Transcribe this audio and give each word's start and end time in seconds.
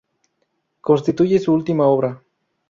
Constituye 0.81 1.37
su 1.37 1.53
última 1.53 1.85
obra. 1.85 2.19